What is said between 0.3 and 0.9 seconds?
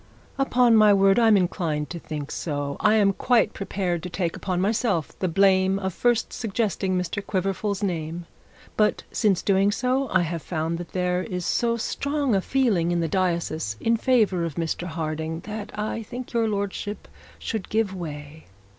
'Upon